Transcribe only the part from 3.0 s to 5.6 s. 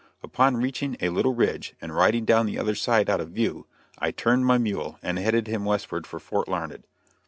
out of view, I turned my mule and headed